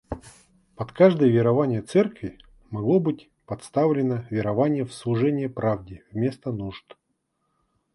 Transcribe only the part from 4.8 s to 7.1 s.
в служение правде вместо нужд.